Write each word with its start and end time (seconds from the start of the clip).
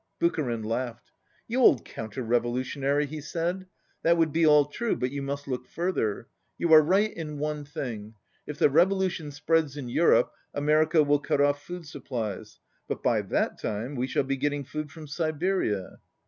Bucharin 0.19 0.63
laughed. 0.63 1.11
"You 1.47 1.59
old 1.59 1.85
counter 1.85 2.23
revolu 2.23 2.61
tionary!" 2.61 3.05
he 3.05 3.21
said. 3.21 3.67
"That 4.01 4.17
would 4.17 4.33
be 4.33 4.47
all 4.47 4.65
true, 4.65 4.95
but 4.95 5.11
you 5.11 5.21
must 5.21 5.47
look 5.47 5.67
further. 5.67 6.27
You 6.57 6.73
are 6.73 6.81
right 6.81 7.13
in 7.13 7.37
one 7.37 7.65
thing. 7.65 8.15
If 8.47 8.57
the 8.57 8.71
revolution 8.71 9.29
spreads 9.29 9.77
in 9.77 9.89
Europe, 9.89 10.33
Amer 10.57 10.87
ica 10.87 11.05
will 11.05 11.19
cut 11.19 11.39
off 11.39 11.61
food 11.61 11.85
supplies. 11.85 12.59
But 12.87 13.03
by 13.03 13.21
that 13.21 13.59
time 13.61 13.93
we 13.95 14.07
shall 14.07 14.23
be 14.23 14.37
getting 14.37 14.63
food 14.63 14.89
from 14.89 15.05
Siberia." 15.07 15.99